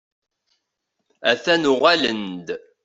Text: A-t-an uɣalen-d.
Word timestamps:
A-t-an 1.31 1.69
uɣalen-d. 1.73 2.47